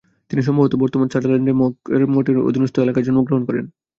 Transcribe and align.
তিনি 0.31 0.41
সম্ভবত 0.43 0.73
বর্তমান 0.81 1.07
সান্ডারল্যান্ডের 1.09 1.59
মঙ্কওয়্যারমাউথ 1.61 2.15
মঠের 2.15 2.47
অধীনস্থ 2.49 2.75
এলাকায় 2.79 3.05
জন্মগ্রহণ 3.07 3.43
করেন। 3.45 3.65